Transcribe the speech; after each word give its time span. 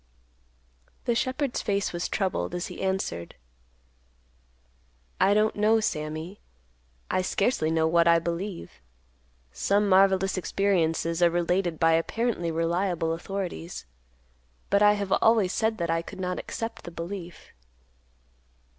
The 1.05 1.13
shepherd's 1.13 1.61
face 1.61 1.93
was 1.93 2.09
troubled, 2.09 2.55
as 2.55 2.65
he 2.65 2.81
answered, 2.81 3.35
"I 5.19 5.35
don't 5.35 5.55
know, 5.55 5.79
Sammy. 5.79 6.39
I 7.11 7.21
scarcely 7.21 7.69
know 7.69 7.85
what 7.85 8.07
I 8.07 8.17
believe. 8.17 8.81
Some 9.51 9.87
marvelous 9.87 10.37
experiences 10.37 11.21
are 11.21 11.29
related 11.29 11.79
by 11.79 11.91
apparently 11.91 12.49
reliable 12.49 13.13
authorities; 13.13 13.85
but 14.71 14.81
I 14.81 14.93
have 14.93 15.11
always 15.21 15.53
said 15.53 15.77
that 15.77 15.91
I 15.91 16.01
could 16.01 16.19
not 16.19 16.39
accept 16.39 16.81
the 16.85 16.89
belief. 16.89 17.53